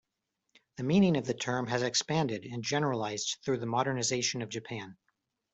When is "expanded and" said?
1.83-2.63